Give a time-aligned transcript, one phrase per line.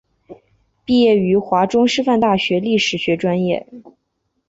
[0.83, 3.67] 毕业于华中师范大学历史学专业。